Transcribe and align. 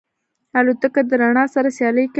الوتکه 0.57 1.01
د 1.09 1.11
رڼا 1.21 1.45
سره 1.55 1.69
سیالي 1.77 2.03
کوي. 2.05 2.09